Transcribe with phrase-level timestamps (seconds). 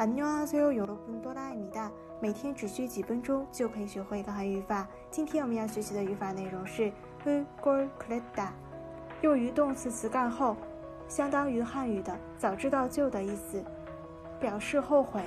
[0.00, 1.90] 안녕하세요여러분도라입니다
[2.20, 4.86] 每天只需几分钟就可以学会一个韩语语法。
[5.10, 6.92] 今天我们要学习的语法内容是
[7.24, 8.50] 을걸그랬다，
[9.22, 10.56] 用于动词词干后，
[11.08, 13.62] 相当于汉语的“早知道就”的意思，
[14.40, 15.22] 表示后悔。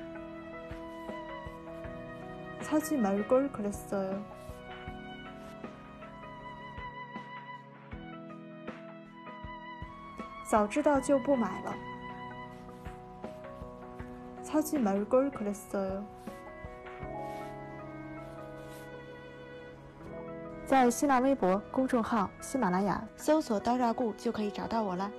[2.61, 4.23] 사지말걸그랬어요
[10.45, 11.75] 早知道就不买了。
[14.47, 16.03] 사지말걸그랬어요
[20.65, 25.11] 在新浪微博公众号“喜马拉雅”搜索“刀扎固”就可以找到我了。